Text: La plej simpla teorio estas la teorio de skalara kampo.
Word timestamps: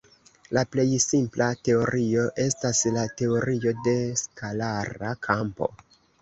La 0.57 0.61
plej 0.75 0.85
simpla 1.03 1.49
teorio 1.69 2.23
estas 2.45 2.79
la 2.97 3.03
teorio 3.21 3.75
de 3.89 3.95
skalara 4.23 5.13
kampo. 5.29 5.71